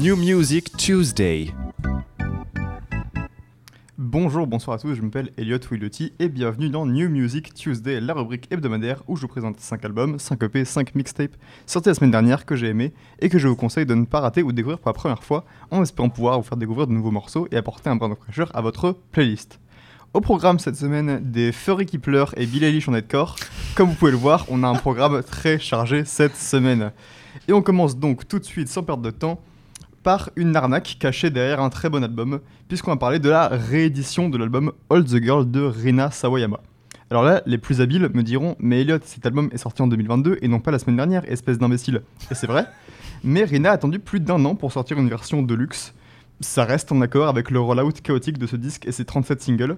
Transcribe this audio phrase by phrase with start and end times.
[0.00, 1.52] New Music Tuesday.
[3.98, 8.14] Bonjour, bonsoir à tous, je m'appelle Elliot Willotti et bienvenue dans New Music Tuesday, la
[8.14, 11.36] rubrique hebdomadaire où je vous présente 5 albums, 5 EP, 5 mixtapes
[11.66, 14.20] sortis la semaine dernière que j'ai aimé et que je vous conseille de ne pas
[14.20, 17.10] rater ou découvrir pour la première fois en espérant pouvoir vous faire découvrir de nouveaux
[17.10, 19.60] morceaux et apporter un brin de fraîcheur à votre playlist.
[20.14, 23.36] Au programme cette semaine, des Furry qui pleurent et Bill Eilish en corps.
[23.74, 26.90] Comme vous pouvez le voir, on a un programme très chargé cette semaine.
[27.48, 29.40] Et on commence donc tout de suite, sans perdre de temps,
[30.02, 34.28] par une arnaque cachée derrière un très bon album, puisqu'on va parler de la réédition
[34.28, 36.60] de l'album All the Girl de Rina Sawayama.
[37.10, 40.38] Alors là, les plus habiles me diront, mais Elliot, cet album est sorti en 2022
[40.40, 42.02] et non pas la semaine dernière, espèce d'imbécile.
[42.30, 42.66] Et c'est vrai,
[43.24, 45.92] mais Rina a attendu plus d'un an pour sortir une version de luxe.
[46.40, 49.76] Ça reste en accord avec le rollout chaotique de ce disque et ses 37 singles.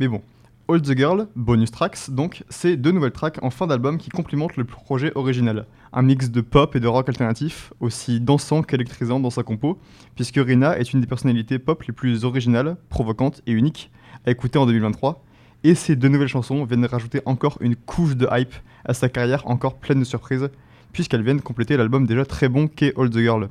[0.00, 0.20] Mais bon,
[0.66, 4.56] All the Girl, bonus tracks, donc, c'est deux nouvelles tracks en fin d'album qui complémentent
[4.56, 5.66] le projet original.
[5.92, 9.78] Un mix de pop et de rock alternatif, aussi dansant qu'électrisant dans sa compo,
[10.14, 13.90] puisque Rina est une des personnalités pop les plus originales, provocantes et uniques
[14.24, 15.22] à écouter en 2023.
[15.64, 18.54] Et ces deux nouvelles chansons viennent rajouter encore une couche de hype
[18.86, 20.48] à sa carrière encore pleine de surprises,
[20.94, 23.50] puisqu'elles viennent compléter l'album déjà très bon qu'est All the Girl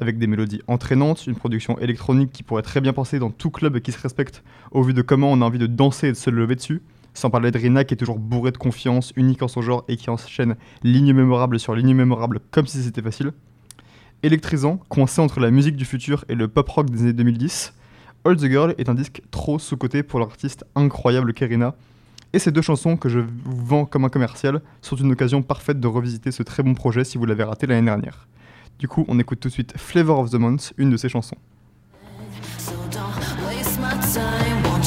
[0.00, 3.78] avec des mélodies entraînantes, une production électronique qui pourrait très bien passer dans tout club
[3.80, 4.42] qui se respecte
[4.72, 6.82] au vu de comment on a envie de danser et de se lever dessus.
[7.12, 9.96] Sans parler de Rina qui est toujours bourrée de confiance, unique en son genre et
[9.96, 13.32] qui enchaîne ligne mémorable sur ligne mémorable comme si c'était facile.
[14.22, 17.74] Électrisant, coincé entre la musique du futur et le pop rock des années 2010,
[18.24, 21.74] All the Girl est un disque trop sous-coté pour l'artiste incroyable Kerina.
[22.32, 25.80] Et ces deux chansons que je vous vends comme un commercial sont une occasion parfaite
[25.80, 28.28] de revisiter ce très bon projet si vous l'avez raté l'année dernière.
[28.80, 31.36] Du coup, on écoute tout de suite Flavor of the Month, une de ses chansons.
[34.64, 34.80] On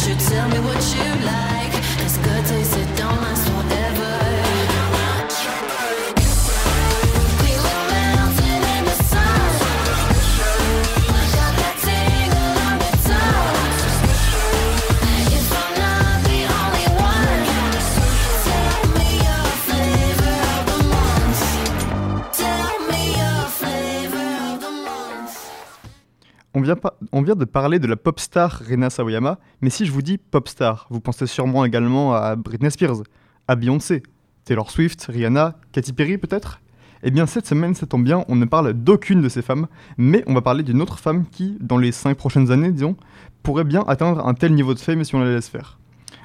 [27.12, 30.18] on vient, de parler de la pop star Rena Sawayama, mais si je vous dis
[30.18, 33.04] pop star, vous pensez sûrement également à Britney Spears,
[33.48, 34.04] à Beyoncé,
[34.46, 36.62] Taylor Swift, Rihanna, Katy Perry peut-être?
[37.04, 39.68] Eh bien cette semaine, ça tombe bien, on ne parle d'aucune de ces femmes,
[39.98, 42.96] mais on va parler d'une autre femme qui, dans les 5 prochaines années, disons,
[43.44, 45.80] pourrait bien atteindre un tel niveau de fame si on la laisse faire.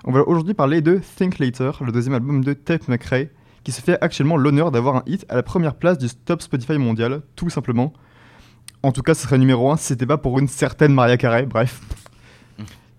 [0.04, 3.26] On va aujourd'hui parler de Think Later, le deuxième album de Tate McRae,
[3.64, 6.78] qui se fait actuellement l'honneur d'avoir un hit à la première place du top Spotify
[6.78, 7.92] mondial, tout simplement,
[8.82, 11.46] en tout cas, ce serait numéro 1 si c'était pas pour une certaine Maria Carey,
[11.46, 11.80] bref.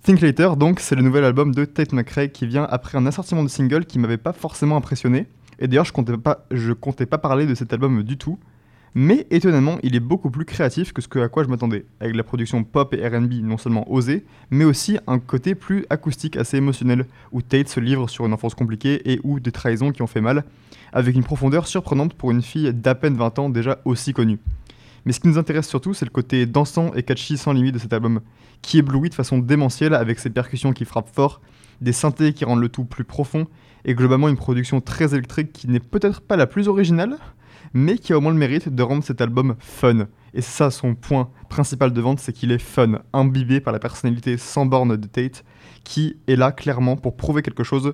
[0.04, 3.44] Think Later, donc, c'est le nouvel album de Tate McRae qui vient après un assortiment
[3.44, 5.28] de singles qui m'avait pas forcément impressionné.
[5.60, 8.40] Et d'ailleurs, je comptais pas, je comptais pas parler de cet album du tout.
[8.96, 12.24] Mais étonnamment, il est beaucoup plus créatif que ce à quoi je m'attendais, avec la
[12.24, 17.06] production pop et RB non seulement osée, mais aussi un côté plus acoustique assez émotionnel,
[17.32, 20.22] où Tate se livre sur une enfance compliquée et où des trahisons qui ont fait
[20.22, 20.44] mal,
[20.92, 24.40] avec une profondeur surprenante pour une fille d'à peine 20 ans déjà aussi connue.
[25.10, 27.80] Mais ce qui nous intéresse surtout, c'est le côté dansant et catchy sans limite de
[27.80, 28.22] cet album,
[28.62, 31.42] qui éblouit de façon démentielle avec ses percussions qui frappent fort,
[31.82, 33.48] des synthés qui rendent le tout plus profond,
[33.86, 37.18] et globalement une production très électrique qui n'est peut-être pas la plus originale,
[37.74, 40.06] mais qui a au moins le mérite de rendre cet album fun.
[40.36, 44.38] Et ça son point principal de vente, c'est qu'il est fun, imbibé par la personnalité
[44.38, 45.44] sans borne de Tate,
[45.84, 47.94] qui est là clairement pour prouver quelque chose.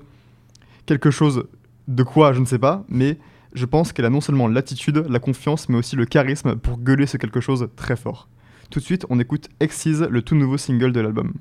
[0.86, 1.46] Quelque chose
[1.88, 3.20] de quoi, je ne sais pas, mais
[3.56, 7.08] je pense qu'elle a non seulement l'attitude, la confiance, mais aussi le charisme pour gueuler
[7.08, 8.28] ce quelque chose très fort.
[8.70, 11.34] Tout de suite, on écoute Exise, le tout nouveau single de l'album.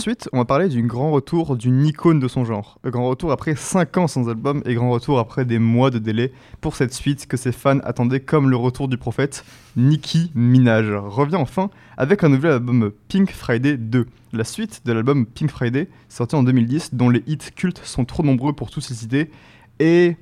[0.05, 2.77] Ensuite, on va parler du grand retour d'une icône de son genre.
[2.85, 6.31] Grand retour après 5 ans sans album et grand retour après des mois de délai
[6.61, 9.43] pour cette suite que ses fans attendaient comme le retour du prophète.
[9.75, 15.25] Nicki Minaj revient enfin avec un nouvel album Pink Friday 2, la suite de l'album
[15.25, 18.95] Pink Friday sorti en 2010 dont les hits cultes sont trop nombreux pour tous les
[18.95, 19.31] citer
[19.79, 20.17] et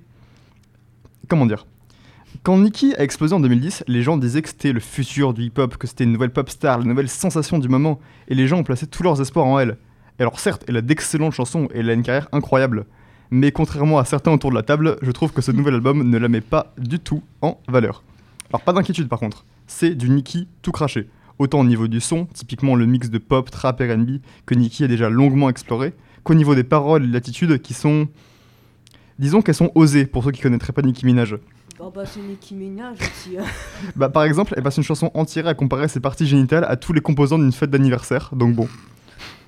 [1.27, 1.65] comment dire
[2.41, 5.77] quand Nicki a explosé en 2010, les gens disaient que c'était le futur du hip-hop,
[5.77, 8.63] que c'était une nouvelle pop star, la nouvelle sensation du moment, et les gens ont
[8.63, 9.77] placé tous leurs espoirs en elle.
[10.19, 12.85] Et alors certes, elle a d'excellentes chansons et elle a une carrière incroyable,
[13.29, 16.17] mais contrairement à certains autour de la table, je trouve que ce nouvel album ne
[16.17, 18.03] la met pas du tout en valeur.
[18.49, 21.09] Alors pas d'inquiétude par contre, c'est du Nicki tout craché.
[21.39, 24.83] Autant au niveau du son, typiquement le mix de pop, trap et R&B que Nicki
[24.83, 25.93] a déjà longuement exploré,
[26.23, 28.07] qu'au niveau des paroles et de l'attitude qui sont...
[29.19, 31.37] Disons qu'elles sont osées pour ceux qui connaîtraient pas Nicki Minaj.
[31.85, 33.37] Oh bah c'est Nicki Minaj aussi.
[33.37, 33.43] hein.
[33.97, 36.93] Bah, par exemple, elle passe une chanson entière à comparer ses parties génitales à tous
[36.93, 38.69] les composants d'une fête d'anniversaire, donc bon.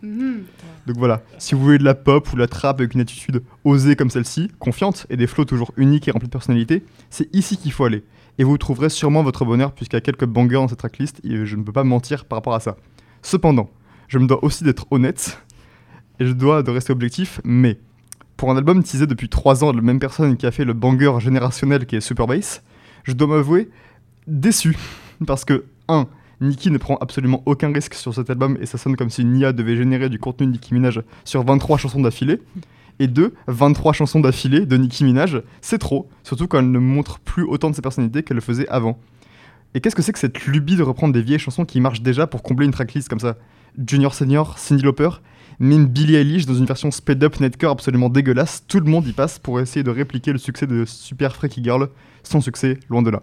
[0.01, 0.43] Mhm.
[0.85, 3.95] Donc voilà, si vous voulez de la pop ou la trap avec une attitude osée
[3.95, 7.71] comme celle-ci, confiante et des flots toujours uniques et remplis de personnalité, c'est ici qu'il
[7.71, 8.03] faut aller.
[8.37, 11.45] Et vous trouverez sûrement votre bonheur puisqu'il y a quelques bangers dans cette tracklist et
[11.45, 12.75] je ne peux pas mentir par rapport à ça.
[13.21, 13.69] Cependant,
[14.09, 15.41] je me dois aussi d'être honnête
[16.19, 17.79] et je dois de rester objectif, mais
[18.37, 20.73] pour un album teasé depuis 3 ans de la même personne qui a fait le
[20.73, 22.63] banger générationnel qui est Super Bass,
[23.03, 23.69] je dois m'avouer
[24.27, 24.75] déçu
[25.27, 26.07] parce que 1.
[26.41, 29.37] Nicki ne prend absolument aucun risque sur cet album et ça sonne comme si une
[29.37, 32.41] IA devait générer du contenu de Nicki Minaj sur 23 chansons d'affilée.
[32.99, 33.33] Et 2.
[33.47, 37.69] 23 chansons d'affilée de Nicki Minaj, c'est trop, surtout quand elle ne montre plus autant
[37.69, 38.99] de sa personnalité qu'elle le faisait avant.
[39.73, 42.27] Et qu'est-ce que c'est que cette lubie de reprendre des vieilles chansons qui marchent déjà
[42.27, 43.35] pour combler une tracklist comme ça?
[43.85, 45.09] Junior Senior, Cindy Lauper,
[45.59, 49.13] même Billie Eilish dans une version sped up netcore absolument dégueulasse, tout le monde y
[49.13, 51.89] passe pour essayer de répliquer le succès de Super Freaky Girl,
[52.23, 53.21] sans succès, loin de là.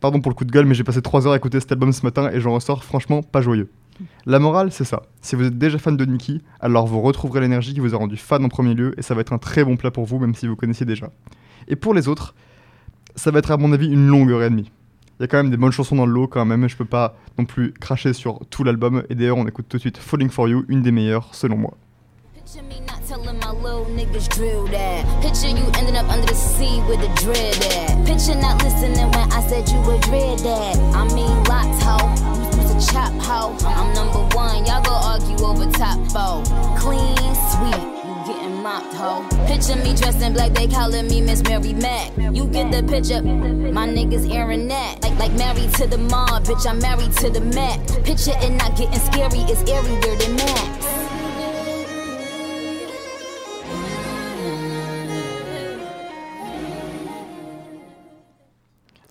[0.00, 1.92] Pardon pour le coup de gueule, mais j'ai passé 3 heures à écouter cet album
[1.92, 3.70] ce matin et j'en ressors franchement pas joyeux.
[4.26, 5.02] La morale, c'est ça.
[5.22, 8.16] Si vous êtes déjà fan de Nicki, alors vous retrouverez l'énergie qui vous a rendu
[8.16, 10.34] fan en premier lieu et ça va être un très bon plat pour vous, même
[10.34, 11.10] si vous connaissiez déjà.
[11.68, 12.34] Et pour les autres,
[13.14, 14.70] ça va être à mon avis une longue heure et demie.
[15.20, 16.84] Il y a quand même des bonnes chansons dans le lot quand même, je peux
[16.84, 19.04] pas non plus cracher sur tout l'album.
[19.10, 21.74] Et d'ailleurs, on écoute tout de suite Falling For You, une des meilleures selon moi.
[22.34, 25.04] Picture me not telling my little niggas drill that.
[25.22, 28.06] Picture you ending up under the sea with the dread at.
[28.06, 30.76] Picture not listening when I said you were dread that.
[30.94, 31.96] I mean lots, ho.
[32.52, 33.56] You used to chop, ho?
[33.66, 36.42] I'm number one, y'all go argue over top four.
[36.76, 37.93] Clean, sweet.
[38.64, 39.22] Mopped, ho.
[39.46, 42.10] Picture me dressed in black, they calling me Miss Mary Mac.
[42.16, 45.02] You get the picture, my niggas airing that.
[45.02, 47.78] Like, like married to the mob, bitch, I'm married to the Mac.
[48.04, 50.73] Picture it not getting scary, it's airier than Max.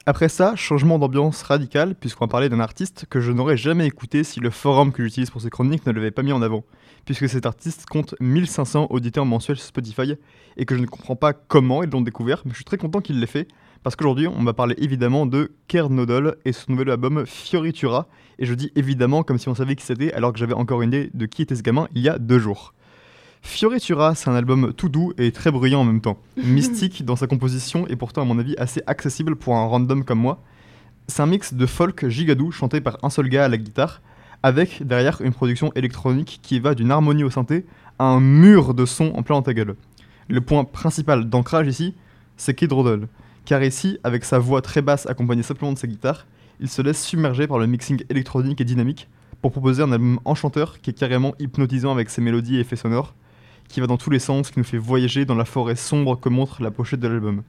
[0.05, 4.25] Après ça, changement d'ambiance radical, puisqu'on va parler d'un artiste que je n'aurais jamais écouté
[4.25, 6.65] si le forum que j'utilise pour ces chroniques ne l'avait pas mis en avant,
[7.05, 10.15] puisque cet artiste compte 1500 auditeurs mensuels sur Spotify,
[10.57, 12.99] et que je ne comprends pas comment ils l'ont découvert, mais je suis très content
[12.99, 13.47] qu'il l'ait fait,
[13.81, 18.09] parce qu'aujourd'hui on va parler évidemment de Kern Nodal et son nouvel album Fioritura,
[18.39, 20.89] et je dis évidemment comme si on savait qui c'était, alors que j'avais encore une
[20.89, 22.73] idée de qui était ce gamin il y a deux jours.
[23.43, 26.17] Fioritura, c'est un album tout doux et très bruyant en même temps.
[26.37, 30.19] Mystique dans sa composition et pourtant, à mon avis, assez accessible pour un random comme
[30.19, 30.41] moi.
[31.07, 34.01] C'est un mix de folk gigadou chanté par un seul gars à la guitare,
[34.41, 37.65] avec derrière une production électronique qui va d'une harmonie au synthé
[37.99, 39.75] à un mur de son en plein dans ta gueule.
[40.29, 41.93] Le point principal d'ancrage ici,
[42.37, 43.07] c'est Kid Rodol,
[43.45, 46.25] car ici, avec sa voix très basse accompagnée simplement de sa guitare,
[46.61, 49.09] il se laisse submerger par le mixing électronique et dynamique
[49.41, 53.13] pour proposer un album enchanteur qui est carrément hypnotisant avec ses mélodies et effets sonores,
[53.73, 56.29] qui va dans tous les sens, qui nous fait voyager dans la forêt sombre que
[56.29, 57.41] montre la pochette de l'album.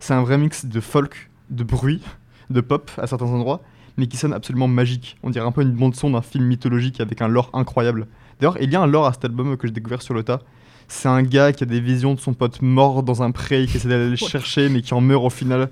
[0.00, 2.00] C'est un vrai mix de folk, de bruit,
[2.48, 3.60] de pop à certains endroits,
[3.98, 5.18] mais qui sonne absolument magique.
[5.22, 8.06] On dirait un peu une bande son d'un film mythologique avec un lore incroyable.
[8.40, 10.40] D'ailleurs, il y a un lore à cet album que j'ai découvert sur le tas.
[10.88, 13.76] C'est un gars qui a des visions de son pote mort dans un pré, qui
[13.76, 15.68] essaie d'aller le chercher, mais qui en meurt au final.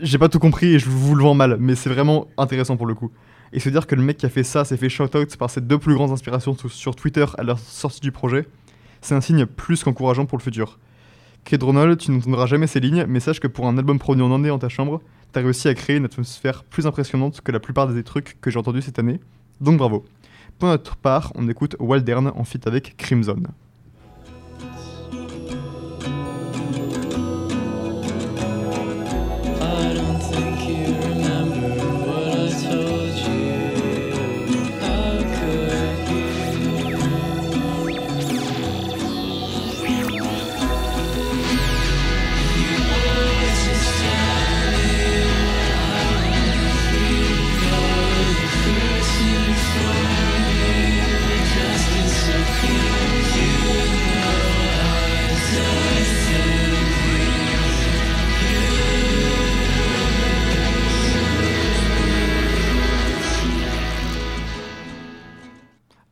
[0.00, 2.86] J'ai pas tout compris et je vous le vends mal, mais c'est vraiment intéressant pour
[2.86, 3.10] le coup.
[3.52, 5.60] Et se dire que le mec qui a fait ça s'est fait shout-out par ses
[5.60, 8.46] deux plus grandes inspirations sur Twitter à la sortie du projet,
[9.00, 10.78] c'est un signe plus qu'encourageant pour le futur.
[11.44, 14.32] Kid Ronald, tu n'entendras jamais ces lignes, mais sache que pour un album produit en
[14.32, 15.00] indé dans ta chambre,
[15.32, 18.58] t'as réussi à créer une atmosphère plus impressionnante que la plupart des trucs que j'ai
[18.58, 19.20] entendus cette année.
[19.60, 20.04] Donc bravo.
[20.58, 23.42] Pour notre part, on écoute Waldern en feat avec Crimson.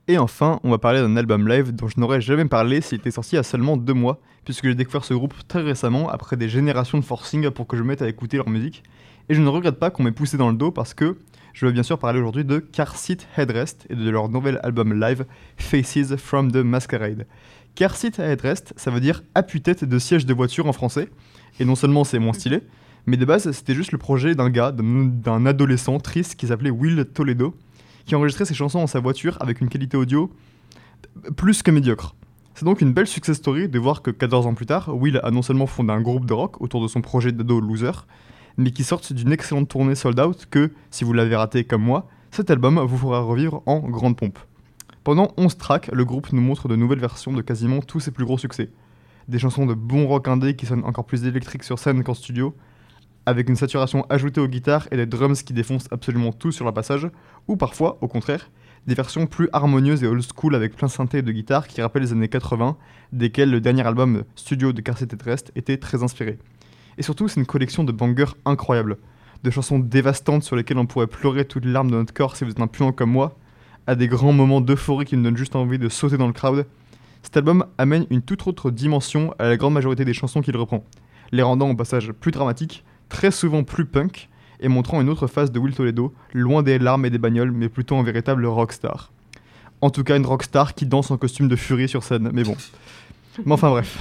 [0.09, 3.11] Et enfin, on va parler d'un album live dont je n'aurais jamais parlé s'il était
[3.11, 6.37] sorti il y a seulement deux mois, puisque j'ai découvert ce groupe très récemment, après
[6.37, 8.85] des générations de forcing pour que je me mette à écouter leur musique.
[9.29, 11.17] Et je ne regrette pas qu'on m'ait poussé dans le dos parce que
[11.55, 14.95] je veux bien sûr parler aujourd'hui de Car Seat Headrest et de leur nouvel album
[14.95, 17.27] live Faces from the Masquerade.
[17.75, 21.09] Car Seat Headrest, ça veut dire appuie-tête de siège de voiture en français,
[21.59, 22.61] et non seulement c'est moins stylé,
[23.07, 27.05] Mais de base, c'était juste le projet d'un gars, d'un adolescent triste qui s'appelait Will
[27.07, 27.55] Toledo,
[28.07, 30.31] qui enregistrait ses chansons dans sa voiture avec une qualité audio
[31.37, 32.15] plus que médiocre.
[32.55, 35.31] C'est donc une belle success story de voir que 14 ans plus tard, Will a
[35.31, 38.07] non seulement fondé un groupe de rock autour de son projet d'ado loser,
[38.57, 42.09] mais qui sortent d'une excellente tournée sold out que, si vous l'avez raté comme moi,
[42.31, 44.39] cet album vous fera revivre en grande pompe.
[45.05, 48.25] Pendant 11 tracks, le groupe nous montre de nouvelles versions de quasiment tous ses plus
[48.25, 48.71] gros succès.
[49.29, 52.55] Des chansons de bon rock indé qui sonnent encore plus électriques sur scène qu'en studio,
[53.26, 56.73] avec une saturation ajoutée aux guitares et des drums qui défoncent absolument tout sur le
[56.73, 57.09] passage,
[57.49, 58.49] ou parfois, au contraire,
[58.87, 62.12] des versions plus harmonieuses et old school avec plein synthé de guitare qui rappellent les
[62.12, 62.76] années 80,
[63.12, 66.38] desquels le dernier album studio de Car Terrestre était très inspiré.
[66.99, 68.97] Et surtout, c'est une collection de bangers incroyables,
[69.42, 72.45] de chansons dévastantes sur lesquelles on pourrait pleurer toutes les larmes de notre corps si
[72.45, 73.37] vous êtes un puant comme moi,
[73.88, 76.66] à des grands moments d'euphorie qui nous donnent juste envie de sauter dans le crowd.
[77.23, 80.85] Cet album amène une toute autre dimension à la grande majorité des chansons qu'il reprend,
[81.33, 84.29] les rendant au passage plus dramatiques, très souvent plus punk,
[84.61, 87.69] et montrant une autre face de Will Toledo, loin des larmes et des bagnoles, mais
[87.69, 89.13] plutôt un véritable rockstar.
[89.81, 92.57] En tout cas, une rockstar qui danse en costume de furie sur scène, mais bon.
[93.45, 93.99] Mais enfin bref.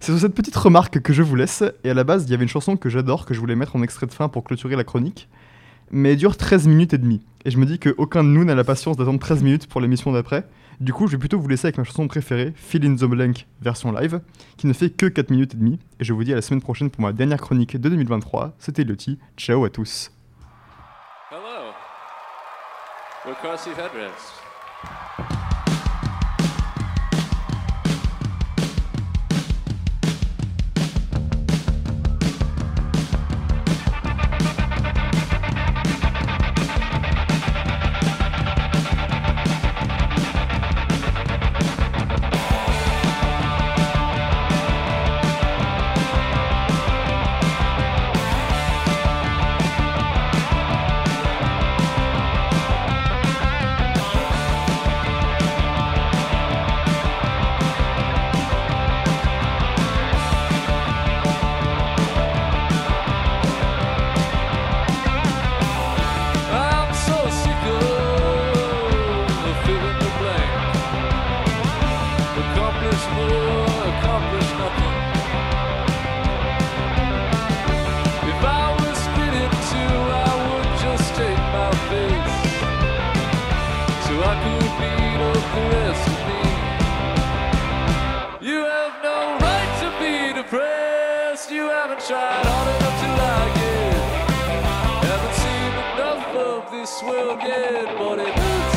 [0.00, 2.34] C'est sur cette petite remarque que je vous laisse, et à la base, il y
[2.34, 4.76] avait une chanson que j'adore, que je voulais mettre en extrait de fin pour clôturer
[4.76, 5.28] la chronique,
[5.90, 8.54] mais elle dure 13 minutes et demie, et je me dis qu'aucun de nous n'a
[8.54, 10.44] la patience d'attendre 13 minutes pour l'émission d'après,
[10.82, 13.46] du coup je vais plutôt vous laisser avec ma chanson préférée, Fill in the Blank
[13.60, 14.20] version live,
[14.56, 16.60] qui ne fait que 4 minutes et demie, et je vous dis à la semaine
[16.60, 20.10] prochaine pour ma dernière chronique de 2023, c'était Loti, ciao à tous
[97.34, 98.71] forget, but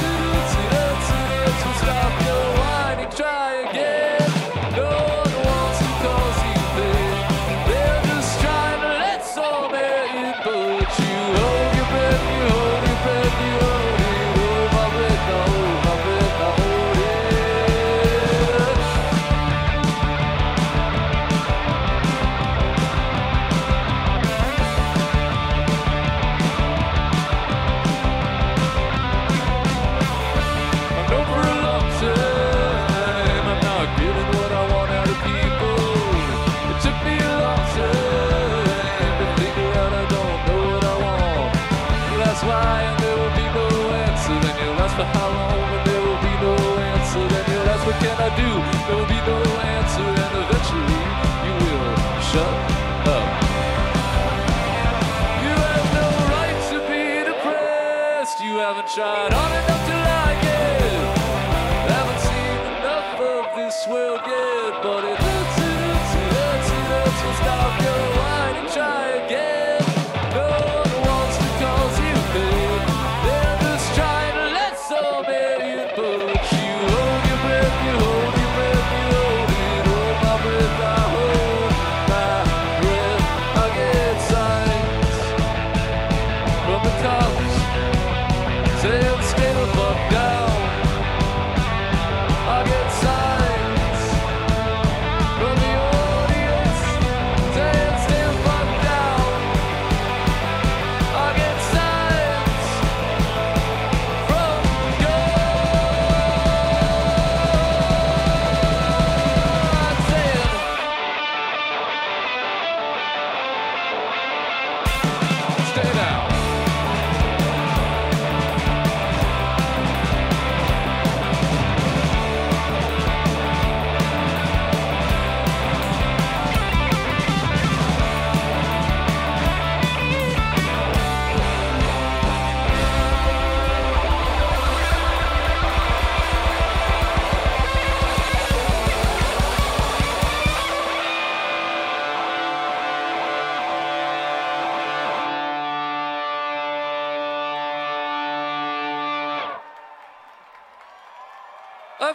[44.96, 47.28] for how long and there will be no answer.
[47.28, 48.50] Then you'll ask what can I do?
[48.88, 50.15] There will be no answer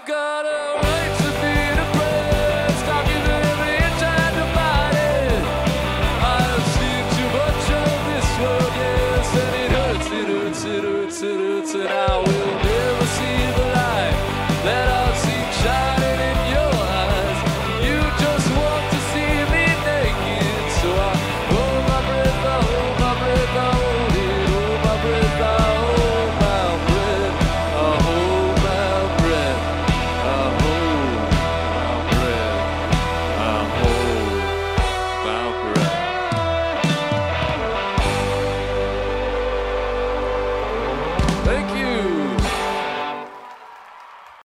[0.00, 0.59] I've got a